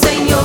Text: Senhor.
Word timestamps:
Senhor. 0.00 0.37